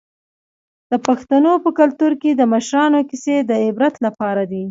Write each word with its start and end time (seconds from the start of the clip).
د 0.91 0.93
پښتنو 1.07 1.51
په 1.63 1.69
کلتور 1.79 2.11
کې 2.21 2.31
د 2.35 2.41
مشرانو 2.53 2.99
کیسې 3.09 3.35
د 3.49 3.51
عبرت 3.65 3.95
لپاره 4.05 4.43
دي. 4.51 4.59